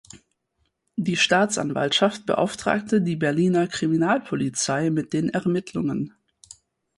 [0.95, 6.15] Die Staatsanwaltschaft beauftragte die Berliner Kriminalpolizei mit den Ermittlungen.